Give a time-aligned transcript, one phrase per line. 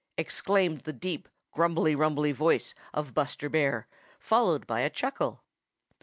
[0.17, 5.43] exclaimed the deep, grumbly, rumbly voice of Buster Bear, followed by a chuckle.